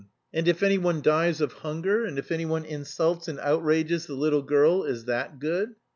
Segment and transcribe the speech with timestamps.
[0.33, 4.83] "And if anyone dies of hunger, and if anyone insults and outrages the little girl,
[4.83, 5.75] is that good?"